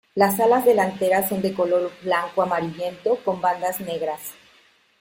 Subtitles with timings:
[0.15, 4.33] Las alas delanteras son de color blanco-amarillento con bandas negras.